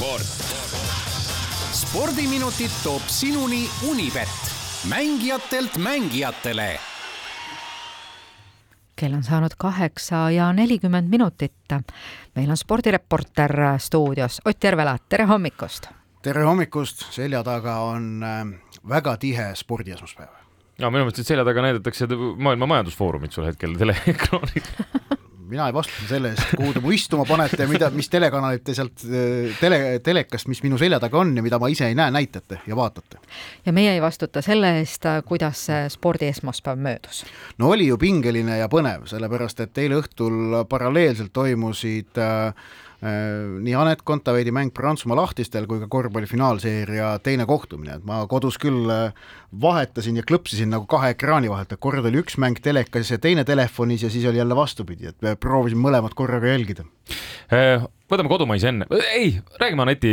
sport. 0.00 0.22
spordiminutid 1.72 2.70
toob 2.82 3.02
sinuni 3.06 3.68
Unibet, 3.88 4.28
mängijatelt 4.88 5.76
mängijatele 5.76 6.78
kell 8.96 9.14
on 9.14 9.22
saanud 9.24 9.52
kaheksa 9.58 10.30
ja 10.30 10.52
nelikümmend 10.52 11.08
minutit. 11.08 11.52
meil 12.36 12.50
on 12.50 12.56
spordireporter 12.56 13.52
stuudios 13.78 14.40
Ott 14.44 14.64
Järvela, 14.64 14.96
tere 15.08 15.24
hommikust! 15.24 15.86
tere 16.22 16.42
hommikust, 16.42 17.04
selja 17.12 17.42
taga 17.44 17.76
on 17.80 18.22
äh, 18.22 18.46
väga 18.88 19.16
tihe 19.16 19.54
spordiesmaspäev. 19.54 20.32
no 20.78 20.90
minu 20.90 21.04
meelest 21.04 21.26
selja 21.26 21.44
taga 21.44 21.62
näidatakse 21.62 22.08
Maailma 22.36 22.66
Majandusfoorumit 22.66 23.32
sul 23.32 23.44
hetkel 23.44 23.76
teleekraanil 23.76 24.64
mina 25.50 25.66
ei 25.68 25.74
vastuta 25.74 26.08
selle 26.08 26.32
eest, 26.34 26.54
kuhu 26.56 26.72
te 26.76 26.82
mu 26.84 26.94
istuma 26.94 27.26
panete 27.28 27.62
ja 27.64 27.68
mida, 27.70 27.90
mis 27.94 28.08
telekanalit 28.12 28.64
te 28.64 28.76
sealt 28.78 29.04
tele, 29.60 29.80
telekast, 30.04 30.48
mis 30.50 30.62
minu 30.64 30.78
selja 30.80 31.00
taga 31.02 31.20
on 31.20 31.34
ja 31.36 31.44
mida 31.44 31.58
ma 31.60 31.70
ise 31.72 31.90
ei 31.90 31.98
näe, 31.98 32.14
näitate 32.14 32.60
ja 32.66 32.78
vaatate. 32.78 33.18
ja 33.66 33.74
meie 33.74 33.92
ei 33.96 34.02
vastuta 34.02 34.42
selle 34.44 34.76
eest, 34.78 35.08
kuidas 35.26 35.66
see 35.70 35.88
spordiesmaspäev 35.92 36.78
möödus? 36.78 37.24
no 37.58 37.74
oli 37.74 37.90
ju 37.90 37.98
pingeline 37.98 38.60
ja 38.62 38.70
põnev, 38.72 39.08
sellepärast 39.10 39.66
et 39.66 39.84
eile 39.84 40.00
õhtul 40.00 40.62
paralleelselt 40.70 41.32
toimusid 41.32 42.20
Äh, 42.20 42.54
nii 43.00 43.74
Anett 43.80 44.02
Kontaveidi 44.04 44.52
mäng 44.52 44.74
Prantsusmaa 44.76 45.16
lahtistel 45.16 45.64
kui 45.68 45.80
ka 45.80 45.88
korvpalli 45.88 46.28
finaalseeria 46.28 47.14
teine 47.24 47.46
kohtumine, 47.48 47.96
et 47.96 48.04
ma 48.04 48.18
kodus 48.28 48.58
küll 48.60 48.90
äh, 48.92 49.14
vahetasin 49.62 50.20
ja 50.20 50.24
klõpsisin 50.26 50.68
nagu 50.74 50.84
kahe 50.90 51.14
ekraani 51.14 51.48
vahelt, 51.48 51.72
et 51.72 51.80
kord 51.80 52.04
oli 52.04 52.20
üks 52.20 52.36
mäng 52.40 52.60
telekas 52.60 53.12
ja 53.12 53.18
teine 53.22 53.46
telefonis 53.48 54.04
ja 54.04 54.12
siis 54.12 54.26
oli 54.28 54.42
jälle 54.42 54.56
vastupidi, 54.56 55.08
et 55.14 55.40
proovisin 55.40 55.80
mõlemat 55.80 56.16
korraga 56.18 56.52
jälgida. 56.52 56.84
Äh, 57.48 57.88
võtame 58.10 58.30
kodumaise 58.30 58.70
enne, 58.70 58.86
ei, 59.14 59.32
räägime 59.60 59.84
Aneti, 59.84 60.12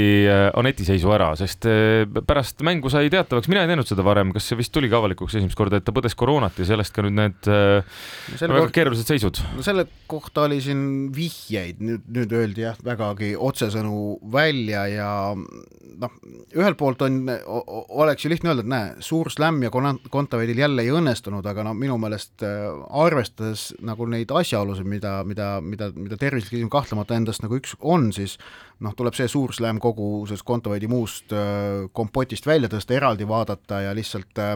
Aneti 0.57 0.85
seisu 0.88 1.11
ära, 1.16 1.31
sest 1.39 1.66
eh, 1.69 2.05
pärast 2.27 2.61
mängu 2.66 2.91
sai 2.94 3.09
teatavaks, 3.13 3.49
mina 3.52 3.63
ei 3.63 3.72
teadnud 3.72 3.89
seda 3.89 4.05
varem, 4.05 4.33
kas 4.35 4.47
see 4.49 4.59
vist 4.59 4.73
tuligi 4.75 4.95
avalikuks 4.97 5.38
esimest 5.39 5.58
korda, 5.58 5.80
et 5.80 5.88
ta 5.88 5.95
põdes 5.95 6.16
koroonat 6.17 6.59
ja 6.61 6.67
sellest 6.69 6.95
ka 6.95 7.05
nüüd 7.05 7.17
need 7.17 7.49
eh, 7.52 7.97
no 8.44 8.59
väga 8.59 8.69
keerulised 8.75 9.09
seisud. 9.09 9.41
no 9.57 9.66
selle 9.66 9.88
kohta 10.09 10.45
oli 10.47 10.59
siin 10.63 10.83
vihjeid, 11.16 11.81
nüüd, 11.83 12.05
nüüd 12.19 12.38
öeldi 12.38 12.67
jah, 12.67 12.77
vägagi 12.85 13.33
otsesõnu 13.49 14.19
välja 14.33 14.85
ja 14.91 15.11
noh, 15.33 16.17
ühelt 16.53 16.77
poolt 16.79 17.02
on, 17.05 17.19
oleks 17.47 18.25
ju 18.25 18.31
lihtne 18.31 18.53
öelda, 18.53 18.66
et 18.66 18.72
näe, 18.72 18.94
suur 19.05 19.31
slämm 19.33 19.63
ja 19.66 19.73
Kontaveidil 19.73 20.61
jälle 20.61 20.85
ei 20.85 20.94
õnnestunud, 20.94 21.45
aga 21.50 21.66
no 21.66 21.73
minu 21.77 21.97
meelest 22.02 22.44
arvestades 22.45 23.69
nagu 23.85 24.05
neid 24.09 24.31
asjaolusid, 24.33 24.88
mida, 24.88 25.19
mida, 25.27 25.57
mida, 25.61 25.89
mida 25.95 26.19
tervislik 26.19 26.57
inimene 26.57 26.73
kahtlemata 26.73 27.17
endast 27.17 27.44
nagu 27.44 27.57
üks 27.57 27.75
on, 27.93 28.09
siis 28.16 28.38
noh, 28.83 28.93
tuleb 28.97 29.16
see 29.17 29.30
suur 29.31 29.53
slam 29.55 29.80
kogu 29.81 30.25
sellest 30.30 30.45
Kontoveidi 30.47 30.89
muust 30.91 31.33
äh, 31.33 31.88
kompotist 31.97 32.45
välja 32.47 32.69
tõsta, 32.71 32.95
eraldi 32.97 33.27
vaadata 33.27 33.81
ja 33.88 33.94
lihtsalt 33.97 34.41
äh, 34.44 34.53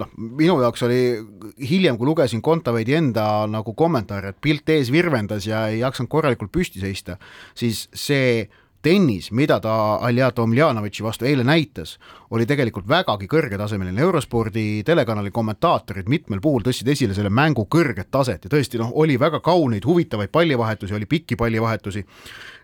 noh, 0.00 0.10
minu 0.16 0.58
jaoks 0.62 0.82
oli 0.88 1.02
hiljem, 1.70 1.98
kui 2.00 2.08
lugesin 2.10 2.42
Kontoveidi 2.42 2.96
enda 2.98 3.26
nagu 3.50 3.76
kommentaare, 3.78 4.32
et 4.32 4.42
pilt 4.42 4.74
ees 4.74 4.90
virvendas 4.94 5.46
ja 5.46 5.66
ei 5.70 5.82
jaksanud 5.82 6.10
korralikult 6.12 6.52
püsti 6.54 6.82
seista, 6.82 7.18
siis 7.54 7.86
see 7.94 8.48
tennis, 8.82 9.30
mida 9.32 9.58
ta 9.62 9.74
Alja 10.02 10.30
Tomljanovitši 10.34 11.04
vastu 11.04 11.26
eile 11.28 11.44
näitas, 11.44 11.98
oli 12.30 12.46
tegelikult 12.46 12.88
vägagi 12.88 13.28
kõrgetasemeline, 13.30 14.00
Eurospordi 14.02 14.82
telekanali 14.86 15.30
kommentaatorid 15.30 16.08
mitmel 16.10 16.40
puhul 16.42 16.64
tõstsid 16.66 16.90
esile 16.92 17.14
selle 17.14 17.30
mängu 17.30 17.66
kõrget 17.70 18.10
taset 18.10 18.44
ja 18.44 18.52
tõesti 18.52 18.80
noh, 18.80 18.90
oli 18.94 19.18
väga 19.20 19.40
kauneid, 19.44 19.86
huvitavaid 19.86 20.32
pallivahetusi, 20.34 20.94
oli 20.98 21.06
pikki 21.06 21.36
pallivahetusi, 21.36 22.04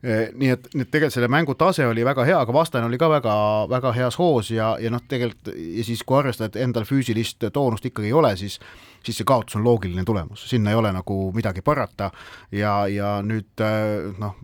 eh, 0.03 0.29
nii 0.35 0.53
et, 0.57 0.69
nii 0.75 0.87
et 0.87 0.91
tegelikult 0.91 1.19
selle 1.19 1.31
mängu 1.33 1.55
tase 1.55 1.87
oli 1.87 2.05
väga 2.05 2.27
hea, 2.27 2.43
aga 2.43 2.53
vastane 2.55 2.91
oli 2.91 2.99
ka 2.99 3.11
väga, 3.15 3.39
väga 3.71 3.95
heas 4.01 4.19
hoos 4.19 4.51
ja, 4.51 4.75
ja 4.81 4.91
noh, 4.91 5.05
tegelikult 5.09 5.55
ja 5.55 5.87
siis, 5.87 6.03
kui 6.03 6.19
arvestada, 6.19 6.51
et 6.53 6.63
endal 6.67 6.89
füüsilist 6.89 7.51
toonust 7.53 7.87
ikkagi 7.87 8.11
ei 8.11 8.17
ole, 8.17 8.37
siis 8.37 8.59
siis 9.05 9.21
see 9.21 9.27
kaotus 9.29 9.57
on 9.57 9.65
loogiline 9.65 10.05
tulemus, 10.05 10.43
sinna 10.51 10.73
ei 10.73 10.77
ole 10.77 10.91
nagu 10.93 11.17
midagi 11.35 11.63
parata 11.65 12.11
ja, 12.53 12.73
ja 12.91 13.19
nüüd 13.25 13.63
eh, 13.65 14.09
noh, 14.19 14.37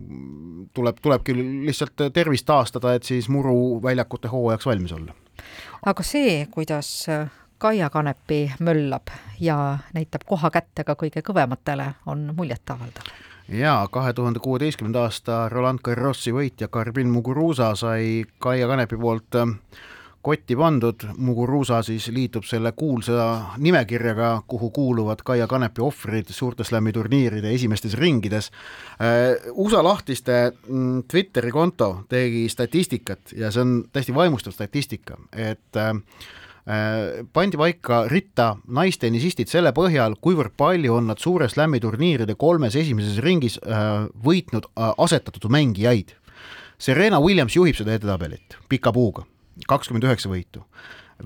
tuleb, 0.75 0.99
tulebki 1.03 1.35
lihtsalt 1.65 2.07
tervist 2.13 2.45
taastada, 2.45 2.93
et 2.93 3.03
siis 3.03 3.29
Muru 3.29 3.81
väljakute 3.83 4.27
hooajaks 4.27 4.65
valmis 4.65 4.91
olla. 4.91 5.13
aga 5.85 6.03
see, 6.03 6.45
kuidas 6.51 7.07
Kaia 7.57 7.89
Kanepi 7.89 8.51
möllab 8.59 9.07
ja 9.39 9.77
näitab 9.93 10.25
koha 10.25 10.51
kätte 10.51 10.83
ka 10.83 10.95
kõige 10.99 11.23
kõvematele, 11.23 11.93
on 12.05 12.31
muljetavaldav 12.35 13.13
jaa, 13.49 13.87
kahe 13.87 14.13
tuhande 14.13 14.39
kuueteistkümnenda 14.39 15.03
aasta 15.05 15.49
Roland 15.49 15.79
Garrosi 15.83 16.33
võitja 16.33 16.67
Karbin 16.67 17.09
Muguruza 17.09 17.75
sai 17.75 18.25
Kaia 18.39 18.67
Kanepi 18.67 18.97
poolt 18.97 19.35
äh, 19.35 19.53
kotti 20.25 20.55
pandud, 20.57 21.03
Muguruza 21.21 21.81
siis 21.85 22.07
liitub 22.13 22.45
selle 22.49 22.71
kuulsa 22.77 23.25
nimekirjaga, 23.61 24.29
kuhu 24.49 24.71
kuuluvad 24.73 25.21
Kaia 25.25 25.45
Kanepi 25.47 25.83
ohvrid 25.85 26.31
suurte 26.33 26.65
slam'i 26.65 26.93
turniiride 26.95 27.51
esimestes 27.53 27.93
ringides. 27.99 28.49
Äh, 28.97 29.51
USA 29.53 29.83
lahtiste 29.85 30.39
mm, 30.49 31.03
Twitteri 31.11 31.51
konto 31.53 31.91
tegi 32.09 32.47
statistikat 32.49 33.35
ja 33.37 33.51
see 33.53 33.61
on 33.61 33.75
täiesti 33.93 34.15
vaimustav 34.15 34.55
statistika, 34.55 35.19
et 35.29 35.77
äh, 35.77 35.93
äh, 36.65 37.21
pandi 37.33 37.61
paika 37.61 38.01
ritta 38.09 38.55
naistennisistid 38.65 39.51
selle 39.51 39.75
põhjal, 39.77 40.17
kuivõrd 40.21 40.57
palju 40.57 40.97
on 40.97 41.13
nad 41.13 41.21
suure 41.21 41.51
slam'i 41.53 41.83
turniiride 41.83 42.33
kolmes 42.33 42.79
esimeses 42.81 43.21
ringis 43.21 43.59
võitnud 44.25 44.71
asetatud 44.73 45.51
mängijaid. 45.53 46.17
Serena 46.81 47.21
Williams 47.21 47.55
juhib 47.55 47.77
seda 47.77 47.93
edetabelit 47.93 48.57
pika 48.69 48.91
puuga 48.91 49.27
kakskümmend 49.67 50.07
üheksa 50.07 50.31
võitu. 50.31 50.65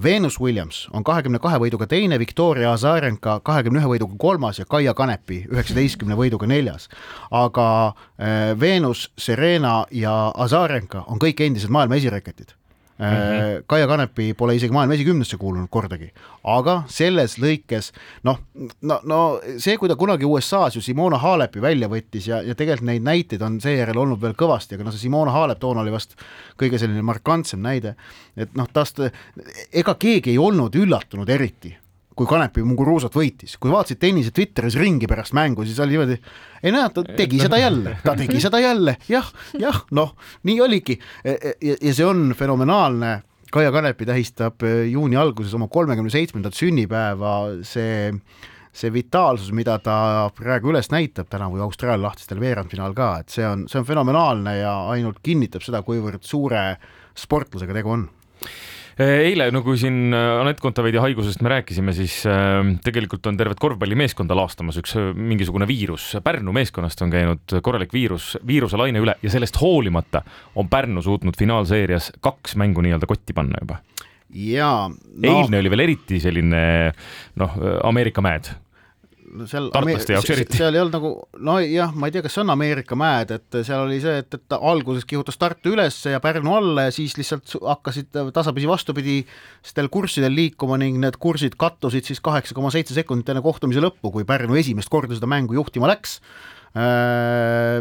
Venus 0.04 0.38
Williams 0.40 0.84
on 0.94 1.04
kahekümne 1.04 1.40
kahe 1.42 1.58
võiduga 1.58 1.88
teine, 1.90 2.20
Viktoria 2.22 2.76
Azarenka 2.76 3.40
kahekümne 3.44 3.82
ühe 3.82 3.90
võiduga 3.90 4.20
kolmas 4.22 4.60
ja 4.62 4.68
Kaia 4.70 4.94
Kanepi 4.94 5.42
üheksateistkümne 5.50 6.18
võiduga 6.20 6.48
neljas. 6.48 6.90
aga 7.32 7.68
äh, 7.88 8.60
Venus, 8.60 9.10
Serena 9.18 9.86
ja 9.92 10.32
Azarenka 10.36 11.04
on 11.08 11.20
kõik 11.20 11.42
endised 11.42 11.74
maailma 11.74 11.98
esireketid 11.98 12.59
Mm 13.00 13.06
-hmm. 13.06 13.64
Kaia 13.68 13.88
Kanepi 13.88 14.34
pole 14.34 14.56
isegi 14.56 14.74
maailma 14.74 14.94
esikümnesse 14.94 15.38
kuulunud 15.38 15.70
kordagi, 15.72 16.10
aga 16.44 16.84
selles 16.88 17.38
lõikes 17.40 17.94
noh, 18.24 18.40
no, 18.82 19.00
no 19.04 19.40
see, 19.58 19.78
kui 19.78 19.88
ta 19.88 19.96
kunagi 19.96 20.26
USA-s 20.26 20.76
ju 20.76 20.82
Simona 20.82 21.18
Halepi 21.18 21.62
välja 21.62 21.88
võttis 21.88 22.28
ja, 22.28 22.42
ja 22.42 22.56
tegelikult 22.56 22.86
neid 22.92 23.04
näiteid 23.08 23.42
on 23.42 23.62
seejärel 23.62 23.98
olnud 23.98 24.22
veel 24.22 24.36
kõvasti, 24.36 24.76
aga 24.76 24.84
noh, 24.84 24.92
see 24.92 25.08
Simona 25.08 25.32
Halep 25.32 25.60
toona 25.60 25.82
oli 25.82 25.92
vast 25.92 26.20
kõige 26.60 26.78
selline 26.78 27.02
markantsem 27.02 27.62
näide, 27.64 27.96
et 28.36 28.52
noh, 28.54 28.68
tast 28.74 29.00
ega 29.72 29.96
keegi 29.96 30.36
ei 30.36 30.38
olnud 30.38 30.76
üllatunud 30.76 31.30
eriti 31.30 31.78
kui 32.20 32.28
Kanepi 32.28 32.66
Muguruusat 32.68 33.16
võitis, 33.16 33.56
kui 33.62 33.72
vaatasid 33.72 34.02
tennise 34.02 34.34
Twitteris 34.36 34.76
ringi 34.80 35.08
pärast 35.08 35.32
mängu, 35.38 35.64
siis 35.68 35.80
oli 35.80 35.96
niimoodi, 35.96 36.18
ei 36.60 36.76
näe, 36.76 36.92
ta 36.92 37.06
tegi 37.08 37.40
seda 37.40 37.62
jälle, 37.62 37.96
ta 38.04 38.16
tegi 38.20 38.42
seda 38.46 38.60
jälle, 38.60 38.98
jah, 39.08 39.30
jah, 39.60 39.80
noh, 39.96 40.12
nii 40.50 40.60
oligi. 40.66 41.00
E, 41.24 41.32
e, 41.38 41.56
ja, 41.70 41.80
ja 41.80 41.96
see 41.96 42.08
on 42.08 42.30
fenomenaalne. 42.38 43.16
Kaia 43.50 43.72
Kanepi 43.74 44.06
tähistab 44.06 44.62
e, 44.68 44.74
juuni 44.92 45.18
alguses 45.18 45.56
oma 45.58 45.66
kolmekümne 45.72 46.12
seitsmendat 46.14 46.58
sünnipäeva, 46.58 47.40
see 47.66 48.12
see 48.80 48.92
vitaalsus, 48.94 49.50
mida 49.56 49.80
ta 49.82 50.30
praegu 50.38 50.70
üles 50.70 50.92
näitab, 50.94 51.26
tänavu 51.32 51.58
ju 51.58 51.64
Austraalia 51.66 52.04
lahtistel 52.04 52.40
veerandfinaal 52.40 52.94
ka, 52.96 53.08
et 53.24 53.34
see 53.34 53.48
on, 53.48 53.66
see 53.72 53.80
on 53.82 53.88
fenomenaalne 53.88 54.60
ja 54.60 54.76
ainult 54.94 55.24
kinnitab 55.26 55.66
seda, 55.66 55.82
kuivõrd 55.84 56.22
suure 56.24 56.62
sportlasega 57.18 57.76
tegu 57.80 57.96
on 57.96 58.06
eile, 59.00 59.48
no 59.56 59.62
kui 59.64 59.78
siin 59.80 60.14
äh, 60.16 60.40
Anett 60.42 60.60
Kontaveidi 60.64 61.00
haigusest 61.02 61.44
me 61.46 61.54
rääkisime, 61.54 61.94
siis 61.96 62.20
äh, 62.28 62.60
tegelikult 62.84 63.28
on 63.32 63.38
tervet 63.40 63.60
korvpallimeeskonda 63.62 64.36
laastamas 64.38 64.80
üks 64.82 64.96
äh, 65.00 65.12
mingisugune 65.16 65.68
viirus. 65.70 66.12
Pärnu 66.24 66.54
meeskonnast 66.56 67.02
on 67.06 67.14
käinud 67.14 67.60
korralik 67.66 67.94
viirus, 67.96 68.34
viiruselaine 68.48 69.00
üle 69.04 69.16
ja 69.24 69.32
sellest 69.32 69.60
hoolimata 69.62 70.24
on 70.60 70.70
Pärnu 70.72 71.04
suutnud 71.06 71.38
finaalseerias 71.40 72.12
kaks 72.24 72.58
mängu 72.60 72.84
nii-öelda 72.84 73.10
kotti 73.10 73.36
panna 73.38 73.62
juba 73.64 73.80
jaa 74.30 74.90
no.. 74.90 75.26
eilne 75.26 75.58
oli 75.58 75.72
veel 75.74 75.86
eriti 75.88 76.20
selline 76.22 76.60
noh, 77.42 77.56
Ameerika 77.88 78.22
mäed 78.22 78.52
seal 79.50 79.70
tartlaste 79.74 80.16
jaoks 80.16 80.32
eriti. 80.34 80.58
seal 80.60 80.76
ei 80.76 80.82
olnud 80.82 80.96
nagu, 80.98 81.12
nojah, 81.50 81.94
ma 81.96 82.10
ei 82.10 82.16
tea, 82.16 82.24
kas 82.26 82.36
see 82.38 82.44
on 82.44 82.54
Ameerika 82.54 82.98
mäed, 83.00 83.34
et 83.36 83.60
seal 83.68 83.86
oli 83.86 84.00
see, 84.04 84.20
et, 84.24 84.38
et 84.40 84.58
alguses 84.58 85.08
kihutas 85.10 85.40
Tartu 85.40 85.74
üles 85.76 85.98
ja 86.10 86.22
Pärnu 86.24 86.56
alla 86.58 86.88
ja 86.88 86.94
siis 86.96 87.16
lihtsalt 87.20 87.56
hakkasid 87.62 88.12
tasapisi 88.36 88.70
vastupidistel 88.70 89.92
kurssidel 89.94 90.36
liikuma 90.36 90.80
ning 90.82 91.02
need 91.04 91.20
kursid 91.22 91.58
kattusid 91.60 92.10
siis 92.10 92.24
kaheksa 92.26 92.58
koma 92.58 92.74
seitse 92.74 92.98
sekundit 92.98 93.30
enne 93.34 93.44
kohtumise 93.46 93.84
lõppu, 93.84 94.14
kui 94.14 94.28
Pärnu 94.28 94.58
esimest 94.60 94.92
korda 94.92 95.18
seda 95.18 95.30
mängu 95.30 95.58
juhtima 95.58 95.92
läks 95.92 96.20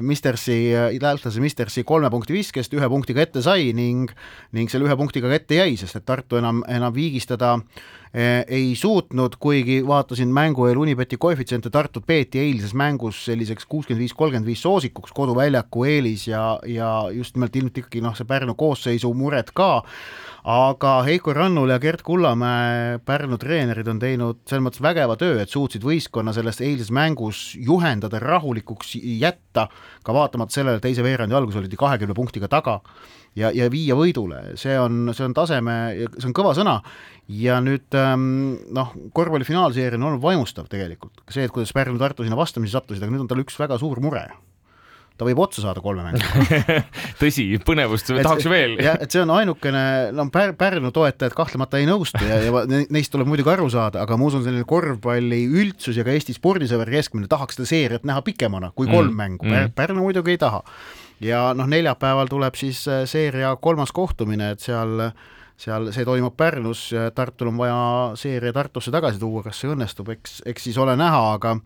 Mistersi, 0.01 0.73
lätlase 1.03 1.43
Mistersi 1.45 1.85
kolme 1.85 2.09
punkti 2.11 2.33
viskest 2.33 2.73
ühe 2.73 2.89
punktiga 2.89 3.21
ette 3.21 3.43
sai 3.45 3.75
ning 3.77 4.09
ning 4.57 4.73
selle 4.73 4.89
ühe 4.89 4.97
punktiga 4.97 5.29
ka 5.29 5.37
ette 5.37 5.59
jäi, 5.61 5.77
sest 5.77 6.01
et 6.01 6.07
Tartu 6.09 6.39
enam, 6.41 6.63
enam 6.73 6.95
viigistada 6.97 7.59
äh, 7.59 7.99
ei 8.49 8.75
suutnud, 8.77 9.37
kuigi 9.41 9.83
vaatasin 9.87 10.33
mängu 10.33 10.67
eel 10.67 10.79
Unibeti 10.79 11.17
koefitsiente, 11.21 11.71
Tartut 11.71 12.07
peeti 12.07 12.41
eilses 12.41 12.73
mängus 12.75 13.25
selliseks 13.25 13.67
kuuskümmend 13.69 14.01
viis, 14.01 14.15
kolmkümmend 14.15 14.49
viis 14.49 14.63
soosikuks, 14.63 15.13
koduväljaku 15.13 15.85
eelis 15.85 16.29
ja, 16.29 16.59
ja 16.67 17.05
just 17.13 17.37
nimelt 17.37 17.57
ilmselt 17.57 17.85
ikkagi 17.85 18.03
noh, 18.05 18.17
see 18.17 18.29
Pärnu 18.29 18.57
koosseisu 18.59 19.13
mured 19.15 19.53
ka. 19.55 19.83
Aga 20.49 21.03
Heiko 21.05 21.35
Rannul 21.37 21.75
ja 21.75 21.77
Gerd 21.83 22.01
Kullamäe, 22.07 22.99
Pärnu 23.05 23.37
treenerid 23.37 23.89
on 23.91 23.99
teinud 24.01 24.41
selles 24.49 24.65
mõttes 24.65 24.81
vägeva 24.81 25.19
töö, 25.21 25.37
et 25.43 25.53
suutsid 25.53 25.85
võistkonna 25.85 26.33
selles 26.33 26.63
eilses 26.65 26.89
mängus 26.95 27.51
juhendada, 27.61 28.21
rahulikuks 28.79 29.21
jätta, 29.21 29.69
ka 30.05 30.15
vaatamata 30.15 30.53
sellele, 30.53 30.81
teise 30.81 31.03
veerandi 31.03 31.35
alguses 31.35 31.61
olid 31.61 31.75
kahekümne 31.77 32.15
punktiga 32.15 32.49
taga 32.49 32.81
ja, 33.37 33.51
ja 33.51 33.71
viia 33.71 33.95
võidule, 33.95 34.57
see 34.57 34.79
on, 34.79 35.13
see 35.15 35.25
on 35.25 35.35
taseme, 35.35 36.07
see 36.19 36.29
on 36.29 36.35
kõva 36.35 36.55
sõna. 36.55 36.81
Ja 37.29 37.61
nüüd 37.61 37.93
ähm, 37.93 38.57
noh, 38.73 38.95
korvpalli 39.13 39.45
finaalseeria 39.45 39.99
on 39.99 40.07
olnud 40.09 40.23
vaimustav 40.23 40.69
tegelikult, 40.69 41.21
see, 41.29 41.45
et 41.45 41.53
kuidas 41.53 41.75
Pärnu 41.77 41.99
Tartu 41.99 42.25
sinna 42.25 42.39
vastamisi 42.39 42.73
sattusid, 42.73 43.03
aga 43.03 43.13
nüüd 43.13 43.27
on 43.27 43.29
tal 43.29 43.43
üks 43.43 43.59
väga 43.59 43.79
suur 43.79 44.01
mure 44.01 44.29
ta 45.19 45.27
võib 45.27 45.41
otsa 45.43 45.65
saada 45.65 45.83
kolme 45.85 46.05
mängu 46.07 46.75
tõsi, 47.21 47.47
põnevust 47.67 48.13
et, 48.15 48.23
tahaks 48.27 48.47
veel. 48.51 48.77
jah, 48.83 48.99
et 49.03 49.15
see 49.15 49.23
on 49.25 49.33
ainukene, 49.35 49.83
no 50.17 50.29
Pär-, 50.35 50.55
Pärnu 50.59 50.93
toetajad 50.95 51.35
kahtlemata 51.37 51.81
ei 51.81 51.89
nõustu 51.89 52.23
ja, 52.25 52.41
ja 52.47 52.63
neist 52.95 53.13
tuleb 53.15 53.31
muidugi 53.31 53.53
aru 53.55 53.69
saada, 53.73 54.05
aga 54.05 54.19
ma 54.19 54.29
usun, 54.31 54.45
selline 54.47 54.67
korvpalli 54.69 55.43
üldsus 55.49 55.99
ja 55.99 56.07
ka 56.07 56.15
Eesti 56.15 56.37
spordisõber 56.37 56.91
keskmine 56.95 57.31
tahaks 57.31 57.59
seda 57.59 57.71
seeriat 57.71 58.07
näha 58.09 58.23
pikemana 58.27 58.73
kui 58.75 58.91
kolm 58.91 59.13
mm. 59.13 59.19
mängu 59.19 59.49
Pär,, 59.49 59.73
Pärnu 59.75 60.07
muidugi 60.07 60.37
ei 60.37 60.43
taha. 60.43 60.63
ja 61.25 61.49
noh, 61.59 61.69
neljapäeval 61.71 62.31
tuleb 62.31 62.59
siis 62.59 62.85
äh, 62.89 63.03
seeria 63.11 63.57
kolmas 63.61 63.93
kohtumine, 63.95 64.53
et 64.55 64.65
seal 64.65 65.11
seal 65.59 65.91
see 65.95 66.07
toimub 66.07 66.37
Pärnus, 66.39 66.89
Tartul 67.15 67.51
on 67.53 67.59
vaja 67.59 67.79
seeria 68.19 68.55
Tartusse 68.55 68.93
tagasi 68.95 69.19
tuua, 69.23 69.43
kas 69.47 69.59
see 69.59 69.73
õnnestub, 69.73 70.13
eks, 70.15 70.43
eks 70.49 70.69
siis 70.69 70.79
ole 70.79 70.95
näha, 70.99 71.25
aga 71.35 71.57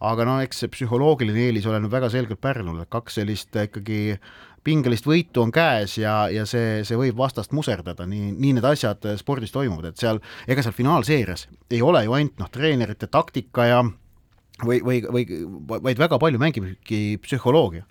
aga 0.00 0.24
no 0.24 0.38
eks 0.40 0.62
see 0.62 0.72
psühholoogiline 0.72 1.48
eelis 1.48 1.66
ole 1.68 1.80
nüüd 1.82 1.92
väga 1.92 2.08
selgelt 2.12 2.40
Pärnul, 2.40 2.82
et 2.82 2.92
kaks 2.92 3.18
sellist 3.20 3.56
ikkagi 3.56 4.16
pingelist 4.64 5.06
võitu 5.08 5.40
on 5.44 5.52
käes 5.52 5.96
ja, 6.00 6.28
ja 6.32 6.44
see, 6.48 6.82
see 6.84 6.98
võib 7.00 7.16
vastast 7.20 7.54
muserdada, 7.56 8.04
nii, 8.08 8.32
nii 8.36 8.58
need 8.58 8.68
asjad 8.68 9.06
spordis 9.20 9.52
toimuvad, 9.54 9.92
et 9.92 10.00
seal, 10.00 10.20
ega 10.48 10.64
seal 10.64 10.76
finaalseerias 10.76 11.46
ei 11.72 11.80
ole 11.84 12.04
ju 12.04 12.16
ainult 12.16 12.40
noh, 12.42 12.50
treenerite 12.52 13.08
taktika 13.08 13.68
ja 13.68 13.80
või, 14.64 14.80
või, 14.84 15.00
või 15.08 15.80
vaid 15.88 16.00
väga 16.00 16.20
palju 16.20 16.40
mängibki 16.42 17.00
psühholoogia 17.24 17.86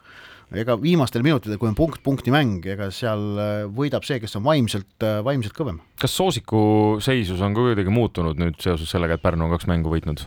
ega 0.57 0.77
viimastel 0.81 1.25
minutitel, 1.25 1.59
kui 1.61 1.69
on 1.69 1.77
punkt 1.77 2.01
punkti 2.05 2.33
mäng, 2.33 2.63
ega 2.65 2.89
seal 2.93 3.67
võidab 3.75 4.07
see, 4.07 4.17
kes 4.23 4.39
on 4.39 4.45
vaimselt, 4.47 5.05
vaimselt 5.25 5.53
kõvem. 5.57 5.81
kas 6.01 6.15
Soosiku 6.15 6.61
seisus 7.03 7.43
on 7.45 7.57
ka 7.57 7.67
kuidagi 7.67 7.93
muutunud 7.93 8.39
nüüd 8.41 8.57
seoses 8.63 8.89
sellega, 8.89 9.19
et 9.19 9.25
Pärnu 9.25 9.45
on 9.45 9.53
kaks 9.53 9.69
mängu 9.69 9.93
võitnud? 9.93 10.25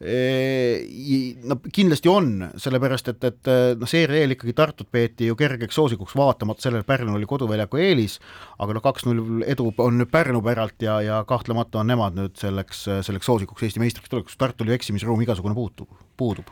no 0.00 1.58
kindlasti 1.76 2.08
on, 2.08 2.30
sellepärast 2.56 3.10
et, 3.12 3.24
et 3.28 3.50
noh, 3.76 3.88
seeria 3.90 4.22
eel 4.22 4.32
ikkagi 4.32 4.54
Tartut 4.56 4.88
peeti 4.88 5.28
ju 5.28 5.36
kergeks 5.36 5.76
soosikuks, 5.76 6.14
vaatamata 6.16 6.64
sellele, 6.64 6.86
Pärnul 6.88 7.18
oli 7.18 7.28
koduväljaku 7.28 7.82
eelis, 7.84 8.16
aga 8.64 8.78
noh, 8.78 8.84
kaks-null 8.84 9.44
edu 9.44 9.68
on 9.76 10.00
nüüd 10.00 10.08
Pärnu 10.12 10.40
päralt 10.44 10.80
ja, 10.80 11.02
ja 11.04 11.20
kahtlemata 11.28 11.82
on 11.82 11.92
nemad 11.92 12.16
nüüd 12.16 12.40
selleks, 12.40 12.86
selleks 13.04 13.28
soosikuks 13.28 13.68
Eesti 13.68 13.84
meistriks 13.84 14.08
tulekuks, 14.08 14.40
Tartul 14.40 14.72
ju 14.72 14.78
eksimisruum 14.78 15.20
igasugune 15.26 15.58
puutub, 15.58 15.92
puudub. 16.16 16.48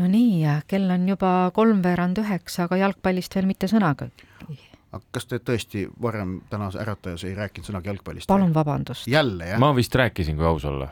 No 0.00 0.08
nii, 0.10 0.42
kell 0.70 0.90
on 0.96 1.06
juba 1.08 1.50
kolmveerand 1.54 2.20
üheksa, 2.24 2.66
aga 2.66 2.80
jalgpallist 2.86 3.36
veel 3.36 3.48
mitte 3.50 3.68
sõnaga 3.70 4.08
aga 4.90 5.02
kas 5.14 5.28
te 5.30 5.38
tõesti 5.38 5.84
varem 6.02 6.40
tänases 6.50 6.80
Äratajas 6.82 7.24
ei 7.28 7.36
rääkinud 7.36 7.68
sõnagi 7.68 7.92
jalgpallist? 7.92 8.30
palun 8.30 8.54
vabandust. 8.54 9.06
jälle, 9.10 9.52
jah? 9.52 9.60
ma 9.62 9.70
vist 9.76 9.94
rääkisin, 9.94 10.38
kui 10.38 10.48
aus 10.48 10.66
olla 10.66 10.90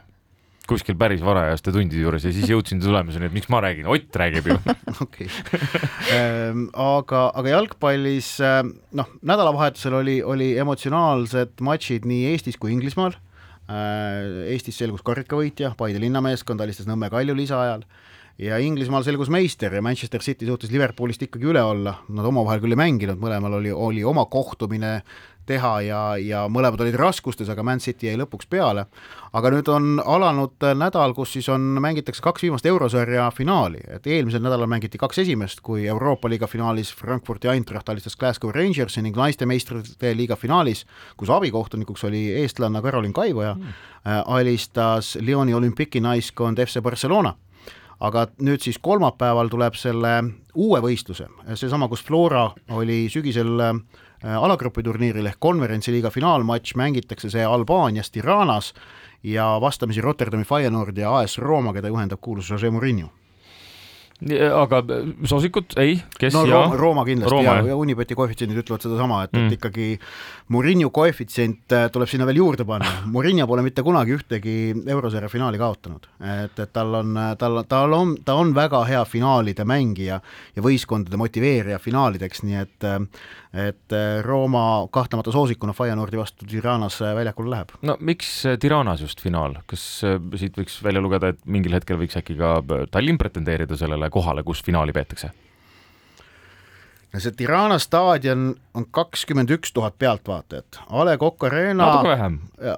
kuskil 0.69 0.99
päris 1.01 1.23
varajaste 1.25 1.73
tundide 1.73 2.03
juures 2.03 2.27
ja 2.27 2.33
siis 2.35 2.51
jõudsin 2.51 2.81
tulemuseni, 2.83 3.31
et 3.31 3.33
miks 3.33 3.49
ma 3.49 3.63
räägin, 3.65 3.87
Ott 3.89 4.17
räägib 4.21 4.51
ju. 4.51 4.57
okei, 5.05 5.29
ehm, 6.13 6.67
aga, 6.77 7.23
aga 7.41 7.55
jalgpallis 7.55 8.35
ehm, 8.45 8.75
noh, 9.01 9.09
nädalavahetusel 9.25 9.97
oli, 10.03 10.19
oli 10.21 10.51
emotsionaalsed 10.61 11.65
matšid 11.65 12.05
nii 12.09 12.29
Eestis 12.35 12.61
kui 12.61 12.75
Inglismaal. 12.75 13.17
Ehm, 13.73 14.43
Eestis 14.53 14.77
selgus 14.83 15.01
karikavõitja, 15.09 15.73
Paide 15.81 16.05
linnameeskond 16.05 16.61
alistas 16.61 16.91
Nõmme 16.91 17.09
Kalju 17.13 17.39
lisaajal 17.39 17.87
ja 18.39 18.59
Inglismaal 18.63 19.03
selgus 19.03 19.31
meister 19.35 19.75
ja 19.75 19.83
Manchester 19.83 20.23
City 20.23 20.47
suutis 20.47 20.71
Liverpoolist 20.71 21.23
ikkagi 21.27 21.51
üle 21.51 21.63
olla, 21.63 21.97
nad 22.09 22.29
omavahel 22.29 22.63
küll 22.63 22.77
ei 22.77 22.79
mänginud, 22.79 23.19
mõlemal 23.19 23.59
oli, 23.59 23.73
oli 23.75 24.05
oma 24.07 24.29
kohtumine 24.31 25.01
teha 25.49 25.71
ja, 25.81 26.01
ja 26.21 26.43
mõlemad 26.53 26.83
olid 26.85 26.97
raskustes, 27.01 27.49
aga 27.49 27.65
Man 27.65 27.81
City 27.81 28.11
jäi 28.11 28.19
lõpuks 28.21 28.47
peale. 28.51 28.85
aga 29.33 29.51
nüüd 29.53 29.69
on 29.73 29.99
alanud 30.05 30.67
nädal, 30.77 31.15
kus 31.17 31.33
siis 31.37 31.49
on, 31.53 31.65
mängitakse 31.83 32.23
kaks 32.23 32.45
viimast 32.45 32.67
eurosarja 32.69 33.31
finaali, 33.35 33.81
et 33.97 34.07
eelmisel 34.07 34.45
nädalal 34.45 34.69
mängiti 34.71 35.01
kaks 35.01 35.23
esimest, 35.25 35.65
kui 35.65 35.87
Euroopa 35.89 36.29
liiga 36.29 36.47
finaalis 36.47 36.93
Frankfurti 36.95 37.49
Eintracht 37.49 37.89
alistas 37.89 38.17
Glasgow 38.17 38.53
Rangersi 38.55 39.03
ning 39.03 39.17
naiste 39.17 39.49
meistrite 39.49 40.15
liiga 40.15 40.37
finaalis, 40.37 40.85
kus 41.17 41.33
abikohtunikuks 41.33 42.05
oli 42.05 42.27
eestlanna 42.43 42.85
Karolin 42.85 43.17
Kaivoja 43.17 43.55
mm., 43.55 43.85
alistas 44.27 45.17
Lyoni 45.21 45.55
olümpiki 45.55 46.01
naiskond 46.01 46.61
FC 46.65 46.85
Barcelona 46.85 47.35
aga 48.01 48.27
nüüd 48.45 48.63
siis 48.63 48.79
kolmapäeval 48.83 49.51
tuleb 49.51 49.75
selle 49.79 50.13
uue 50.55 50.81
võistluse, 50.83 51.27
seesama, 51.55 51.89
kus 51.91 52.05
Flora 52.07 52.49
oli 52.75 53.07
sügisel 53.11 53.61
äh, 53.65 53.75
alagrupiturniiril 54.39 55.27
ehk 55.27 55.41
konverentsiliiga 55.43 56.11
finaalmatš 56.15 56.77
mängitakse 56.79 57.31
see 57.31 57.45
Albaanias 57.45 58.11
Tiranas 58.15 58.73
ja 59.23 59.57
vastamisi 59.61 60.01
Rotterdami 60.05 60.47
Feyenoord 60.47 60.99
ja 60.99 61.17
AS 61.19 61.39
Rooma, 61.43 61.75
keda 61.75 61.91
juhendab 61.91 62.23
kuulus 62.23 62.51
Jose 62.51 62.71
Murillo 62.71 63.11
aga 64.19 64.81
soosikud, 65.31 65.77
ei, 65.79 65.95
kes 66.19 66.35
no, 66.35 66.43
ja? 66.49 66.65
Rooma, 66.65 66.79
Rooma 66.81 67.05
kindlasti 67.07 67.35
Rooma, 67.37 67.53
ja, 67.61 67.67
ja 67.71 67.77
Unibeti 67.79 68.17
koefitsiendid 68.19 68.59
ütlevad 68.65 68.83
sedasama, 68.83 69.21
et 69.29 69.37
mm., 69.37 69.47
et 69.47 69.59
ikkagi 69.59 69.89
Murillo 70.55 70.91
koefitsient 70.95 71.75
tuleb 71.95 72.11
sinna 72.11 72.27
veel 72.27 72.41
juurde 72.41 72.67
panna. 72.67 72.91
Murillo 73.15 73.47
pole 73.47 73.63
mitte 73.63 73.85
kunagi 73.87 74.17
ühtegi 74.17 74.57
eurosarja 74.91 75.31
finaali 75.31 75.61
kaotanud, 75.61 76.09
et, 76.19 76.59
et 76.59 76.73
tal 76.75 76.99
on, 76.99 77.15
tal, 77.39 77.63
tal 77.71 77.95
on, 77.95 78.17
ta 78.27 78.39
on 78.41 78.51
väga 78.57 78.83
hea 78.89 79.05
finaalide 79.07 79.67
mängija 79.69 80.19
ja 80.57 80.65
võistkondade 80.65 81.21
motiveerija 81.21 81.79
finaalideks, 81.83 82.43
nii 82.49 82.65
et 82.65 82.91
et 83.49 83.95
Rooma 84.27 84.85
kahtlemata 84.93 85.33
soosikuna 85.33 85.73
Feyenoordi 85.73 86.19
vastu 86.21 86.45
Tiranas 86.47 86.99
väljakule 87.01 87.49
läheb. 87.55 87.73
no 87.81 87.97
miks 88.05 88.43
Tiranas 88.61 89.01
just 89.01 89.23
finaal, 89.25 89.57
kas 89.67 89.85
siit 90.37 90.59
võiks 90.59 90.77
välja 90.85 91.01
lugeda, 91.01 91.33
et 91.33 91.41
mingil 91.49 91.73
hetkel 91.73 91.97
võiks 92.01 92.19
äkki 92.21 92.37
ka 92.37 92.59
Tallinn 92.93 93.17
pretendeerida 93.21 93.79
sellele 93.81 94.08
sellele 94.09 94.11
kohale, 94.11 94.43
kus 94.43 94.63
finaali 94.65 94.93
peetakse? 94.93 95.31
no 97.13 97.21
see 97.21 97.33
Tirana 97.33 97.79
staadion 97.79 98.55
on 98.75 98.85
kakskümmend 98.91 99.51
üks 99.51 99.73
tuhat 99.73 99.95
pealtvaatajat, 99.99 100.81
A 100.91 101.05
Le 101.05 101.17
Coq 101.17 101.45
Arena 101.45 102.03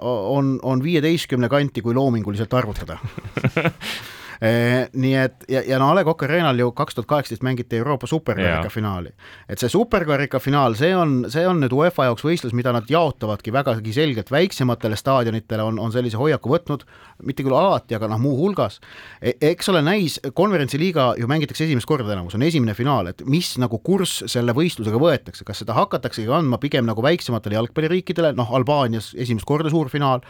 on, 0.01 0.61
on 0.63 0.83
viieteistkümne 0.83 1.49
kanti, 1.49 1.83
kui 1.83 1.95
loominguliselt 1.95 2.55
arvutada 2.55 2.99
nii 4.41 5.17
et 5.21 5.45
ja, 5.53 5.61
ja 5.69 5.79
no 5.81 5.91
A 5.91 5.95
Le 5.99 6.05
Coq 6.05 6.23
Arena'l 6.25 6.63
ju 6.63 6.71
kaks 6.73 6.97
tuhat 6.97 7.09
kaheksateist 7.11 7.43
mängiti 7.45 7.77
Euroopa 7.77 8.09
superkarika 8.09 8.71
finaali. 8.73 9.11
et 9.49 9.59
see 9.61 9.69
superkarika 9.69 10.39
finaal, 10.41 10.75
see 10.75 10.95
on, 10.97 11.27
see 11.29 11.45
on 11.47 11.61
nüüd 11.61 11.75
UEFA 11.77 12.07
jaoks 12.09 12.25
võistlus, 12.25 12.55
mida 12.57 12.73
nad 12.73 12.89
jaotavadki 12.89 13.53
vägagi 13.53 13.93
selgelt. 13.93 14.31
Väiksematele 14.31 14.97
staadionitele 14.97 15.63
on, 15.63 15.79
on 15.79 15.93
sellise 15.93 16.17
hoiaku 16.17 16.55
võtnud, 16.55 16.87
mitte 17.29 17.45
küll 17.45 17.57
alati, 17.57 17.99
aga 17.99 18.09
noh, 18.09 18.21
muuhulgas. 18.23 18.81
E. 19.21 19.35
eks 19.51 19.69
ole, 19.73 19.85
näis, 19.85 20.17
konverentsiliiga 20.35 21.13
ju 21.21 21.29
mängitakse 21.29 21.67
esimest 21.67 21.89
korda 21.91 22.09
tänavu, 22.09 22.33
see 22.33 22.41
on 22.41 22.47
esimene 22.49 22.77
finaal, 22.79 23.13
et 23.13 23.21
mis 23.29 23.53
nagu 23.61 23.83
kurss 23.85 24.25
selle 24.31 24.57
võistlusega 24.57 25.01
võetakse, 25.01 25.45
kas 25.45 25.61
seda 25.61 25.77
hakataksegi 25.77 26.33
andma 26.33 26.61
pigem 26.63 26.89
nagu 26.89 27.05
väiksematele 27.05 27.61
jalgpalliriikidele, 27.61 28.33
noh, 28.41 28.57
Albaanias 28.57 29.13
esimest 29.21 29.49
korda 29.49 29.73
suur 29.73 29.93
finaal 29.93 30.25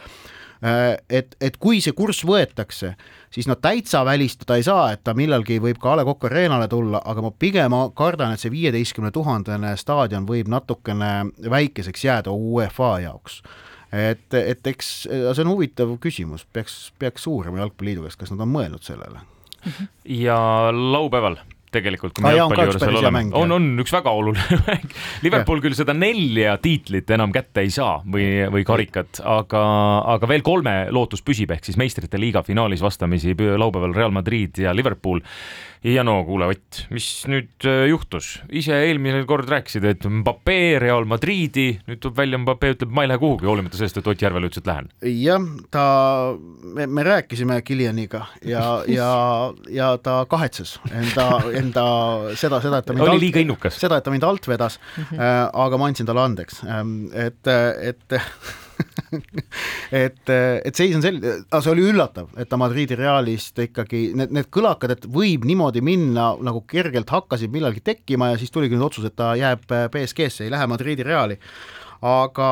et, 0.61 1.35
et 1.41 1.57
kui 1.57 1.79
see 1.81 1.95
kurss 1.97 2.21
võetakse, 2.27 2.93
siis 3.33 3.47
no 3.49 3.55
täitsa 3.57 4.03
välistada 4.05 4.59
ei 4.59 4.65
saa, 4.65 4.91
et 4.93 5.03
ta 5.03 5.15
millalgi 5.17 5.57
võib 5.63 5.79
ka 5.81 5.93
A 5.93 5.99
Le 5.99 6.05
Coq 6.05 6.27
Arena'le 6.29 6.67
tulla, 6.69 7.01
aga 7.05 7.23
ma 7.25 7.31
pigem 7.33 7.75
kardan, 7.97 8.35
et 8.35 8.43
see 8.43 8.53
viieteistkümne 8.53 9.11
tuhandene 9.15 9.73
staadion 9.77 10.27
võib 10.29 10.51
natukene 10.51 11.31
väikeseks 11.49 12.05
jääda 12.05 12.35
UEFA 12.35 12.93
jaoks 13.07 13.41
et, 13.91 14.33
et 14.33 14.67
eks 14.71 14.91
see 15.09 15.43
on 15.43 15.51
huvitav 15.51 15.91
küsimus, 16.03 16.45
peaks, 16.53 16.91
peaks 16.99 17.27
uurima 17.27 17.61
Jalgpalliliidu 17.61 18.05
käest, 18.05 18.21
kas 18.21 18.31
nad 18.33 18.45
on 18.45 18.53
mõelnud 18.53 18.85
sellele. 18.85 19.25
ja 20.23 20.37
laupäeval 20.71 21.41
tegelikult, 21.71 22.13
kui 22.15 22.25
me 22.25 22.33
jalgpalli 22.35 22.67
juures 22.69 22.83
veel 22.83 22.99
oleme, 23.01 23.23
on, 23.37 23.55
on 23.55 23.67
üks 23.83 23.93
väga 23.95 24.13
oluline 24.17 24.59
mäng. 24.67 24.95
Liverpool 25.25 25.63
küll 25.63 25.77
seda 25.77 25.95
nelja 25.97 26.57
tiitlit 26.61 27.09
enam 27.15 27.33
kätte 27.35 27.63
ei 27.65 27.73
saa 27.73 27.99
või, 28.03 28.27
või 28.51 28.65
karikat, 28.67 29.23
aga, 29.23 29.63
aga 30.15 30.31
veel 30.31 30.45
kolme 30.45 30.75
lootus 30.93 31.23
püsib, 31.25 31.53
ehk 31.55 31.67
siis 31.67 31.79
meistrite 31.79 32.19
liiga 32.21 32.43
finaalis 32.47 32.83
vastamisi 32.83 33.35
laupäeval 33.35 33.95
Real 33.95 34.15
Madrid 34.15 34.61
ja 34.61 34.75
Liverpool 34.75 35.23
ja 35.83 36.03
no 36.05 36.19
kuule, 36.27 36.51
Ott, 36.51 36.83
mis 36.93 37.07
nüüd 37.31 37.65
äh, 37.65 37.87
juhtus, 37.89 38.35
ise 38.53 38.75
eelmine 38.85 39.23
kord 39.29 39.49
rääkisid, 39.49 39.85
et 39.89 40.05
Mbappe 40.05 40.57
Real 40.81 41.07
Madridi, 41.09 41.73
nüüd 41.89 42.01
tuleb 42.03 42.19
välja, 42.19 42.39
Mbappe 42.41 42.73
ütleb, 42.75 42.93
ma 42.93 43.05
ei 43.05 43.11
lähe 43.11 43.21
kuhugi, 43.21 43.47
hoolimata 43.49 43.79
sellest, 43.79 43.97
et 43.97 44.09
Ott 44.11 44.21
Järvel 44.21 44.45
ütles, 44.49 44.61
et 44.61 44.69
lähen. 44.69 44.91
jah, 45.09 45.47
ta, 45.73 45.85
me, 46.77 46.85
me 46.85 47.05
rääkisime 47.07 47.61
Kilianiga 47.65 48.25
ja, 48.45 48.65
ja, 48.89 49.11
ja 49.73 49.91
ta 50.03 50.21
kahetses 50.29 50.77
enda, 50.91 51.27
enda 51.61 51.85
seda, 52.37 52.61
seda, 52.61 52.81
et 52.81 52.89
ta 52.89 52.97
mind 52.97 53.07
oli 53.07 53.15
alt, 53.17 53.25
liiga 53.25 53.45
innukas. 53.45 53.79
seda, 53.81 53.97
et 53.97 54.05
ta 54.05 54.13
mind 54.13 54.27
alt 54.27 54.47
vedas 54.51 54.77
mm, 54.77 55.03
-hmm. 55.03 55.23
äh, 55.23 55.47
aga 55.65 55.81
ma 55.81 55.89
andsin 55.89 56.09
talle 56.09 56.27
andeks, 56.29 56.61
ähm, 56.69 57.09
et, 57.13 57.47
et 57.81 58.21
et, 60.05 60.31
et 60.31 60.77
seis 60.77 60.95
on 60.97 61.03
selline, 61.03 61.35
see 61.51 61.73
oli 61.73 61.85
üllatav, 61.91 62.31
et 62.39 62.49
ta 62.49 62.59
Madridi 62.61 62.97
Realist 62.99 63.59
ikkagi 63.61 64.09
need, 64.17 64.33
need 64.35 64.49
kõlakad, 64.53 64.95
et 64.95 65.07
võib 65.11 65.45
niimoodi 65.47 65.83
minna 65.85 66.31
nagu 66.43 66.63
kergelt 66.69 67.11
hakkasid 67.11 67.53
millalgi 67.53 67.83
tekkima 67.91 68.33
ja 68.33 68.41
siis 68.41 68.53
tuligi 68.53 68.77
nüüd 68.77 68.89
otsus, 68.89 69.07
et 69.07 69.17
ta 69.19 69.33
jääb 69.39 69.67
BSG-sse, 69.67 70.45
ei 70.45 70.53
lähe 70.53 70.67
Madridi 70.71 71.07
Reali 71.07 71.39
aga 72.01 72.45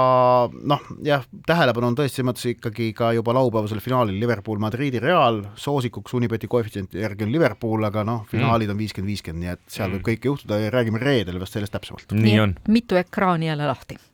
noh, 0.54 0.82
jah, 1.06 1.24
tähelepanu 1.50 1.90
on 1.90 1.96
tõesti 1.98 2.20
selles 2.20 2.28
mõttes 2.30 2.46
ikkagi 2.52 2.92
ka 2.98 3.10
juba 3.18 3.34
laupäevasel 3.34 3.82
finaalil 3.82 4.20
Liverpool 4.22 4.62
Madridi 4.62 5.02
Real, 5.02 5.42
soosikuks 5.58 6.14
Unibeti 6.20 6.50
koefitsienti 6.52 7.02
järgi 7.02 7.26
on 7.26 7.34
Liverpool, 7.34 7.88
aga 7.90 8.06
noh, 8.06 8.28
finaalid 8.30 8.70
on 8.70 8.78
viiskümmend, 8.78 9.10
viiskümmend, 9.10 9.46
nii 9.46 9.56
et 9.56 9.64
seal 9.66 9.90
mm. 9.90 9.98
võib 9.98 10.06
kõike 10.12 10.32
juhtuda 10.32 10.62
ja 10.62 10.70
räägime 10.76 11.02
reedel 11.02 11.42
vast 11.42 11.58
sellest 11.58 11.74
täpsemalt. 11.74 12.14
nii 12.14 12.38
on. 12.46 12.56
mitu 12.70 13.00
ekraani 13.02 13.50
jälle 13.50 13.72
lahti 13.72 13.98
Eh, 13.98 14.09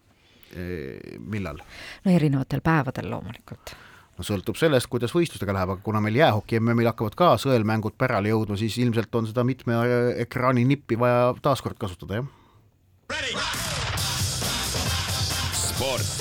millal? 1.20 1.60
no 2.06 2.12
erinevatel 2.12 2.64
päevadel 2.66 3.10
loomulikult 3.12 3.76
no 4.16 4.26
sõltub 4.26 4.58
sellest, 4.60 4.90
kuidas 4.92 5.14
võistlustega 5.16 5.56
läheb, 5.56 5.76
aga 5.76 5.84
kuna 5.86 6.02
meil 6.04 6.20
jäähoki 6.20 6.60
MM-il 6.62 6.90
hakkavad 6.92 7.18
ka 7.20 7.32
sõelmängud 7.42 7.98
pärale 8.00 8.32
jõudma, 8.32 8.58
siis 8.60 8.78
ilmselt 8.84 9.16
on 9.16 9.28
seda 9.30 9.44
mitme 9.48 9.80
ekraani 10.24 10.66
nippi 10.68 11.00
vaja 11.00 11.34
taaskord 11.44 11.80
kasutada, 11.80 12.22
jah. 12.22 12.30
sport. 15.60 16.14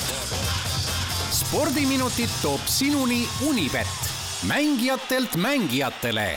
spordiminutid 1.35 2.33
toob 2.43 2.67
sinuni 2.67 3.23
Unibet, 3.47 4.11
mängijatelt 4.51 5.39
mängijatele 5.39 6.33